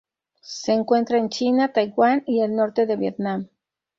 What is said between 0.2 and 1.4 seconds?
Se encuentra en